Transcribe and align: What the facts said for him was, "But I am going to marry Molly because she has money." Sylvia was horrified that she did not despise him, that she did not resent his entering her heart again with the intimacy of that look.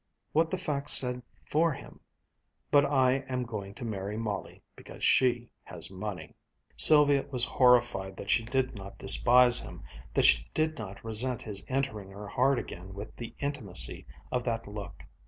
What 0.31 0.49
the 0.49 0.57
facts 0.57 0.93
said 0.93 1.21
for 1.47 1.71
him 1.73 1.93
was, 2.71 2.71
"But 2.71 2.87
I 2.87 3.17
am 3.29 3.43
going 3.43 3.75
to 3.75 3.85
marry 3.85 4.17
Molly 4.17 4.63
because 4.75 5.03
she 5.03 5.51
has 5.63 5.91
money." 5.91 6.33
Sylvia 6.75 7.21
was 7.29 7.45
horrified 7.45 8.17
that 8.17 8.31
she 8.31 8.43
did 8.43 8.73
not 8.73 8.97
despise 8.97 9.59
him, 9.59 9.83
that 10.15 10.25
she 10.25 10.43
did 10.55 10.79
not 10.79 11.05
resent 11.05 11.43
his 11.43 11.63
entering 11.67 12.09
her 12.09 12.27
heart 12.27 12.57
again 12.57 12.95
with 12.95 13.15
the 13.15 13.35
intimacy 13.41 14.07
of 14.31 14.43
that 14.45 14.67
look. 14.67 15.05